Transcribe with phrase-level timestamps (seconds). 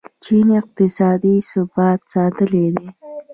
[0.23, 2.87] چین اقتصادي ثبات ساتلی دی.